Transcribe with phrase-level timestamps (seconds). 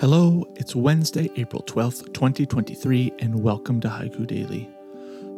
[0.00, 4.66] Hello, it's Wednesday, April 12th, 2023, and welcome to Haiku Daily,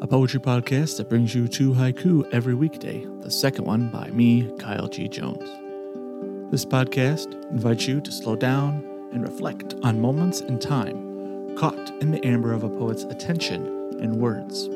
[0.00, 4.48] a poetry podcast that brings you two haiku every weekday, the second one by me,
[4.61, 5.09] Kyle G.
[5.09, 5.51] Jones.
[6.52, 12.12] This podcast invites you to slow down and reflect on moments in time caught in
[12.12, 13.66] the amber of a poet's attention
[14.01, 14.69] and words.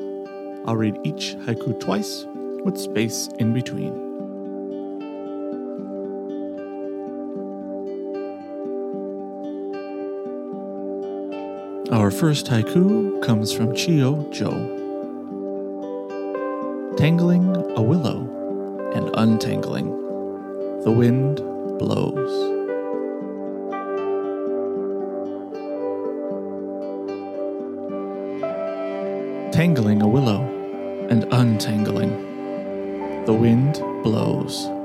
[0.67, 2.27] I'll read each haiku twice
[2.65, 4.06] with space in between.
[11.93, 14.51] Our first haiku comes from Chiyo-jo.
[16.97, 19.91] Tangling a willow and untangling,
[20.83, 21.37] the wind
[21.79, 22.33] blows.
[29.55, 30.43] Tangling a willow
[31.09, 32.11] and untangling,
[33.27, 34.76] the wind blows.